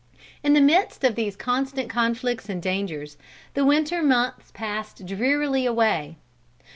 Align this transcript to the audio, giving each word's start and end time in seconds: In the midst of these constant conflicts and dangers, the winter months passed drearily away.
In 0.43 0.53
the 0.53 0.61
midst 0.61 1.03
of 1.03 1.13
these 1.13 1.35
constant 1.35 1.87
conflicts 1.87 2.49
and 2.49 2.59
dangers, 2.59 3.17
the 3.53 3.63
winter 3.63 4.01
months 4.01 4.49
passed 4.51 5.05
drearily 5.05 5.67
away. 5.67 6.17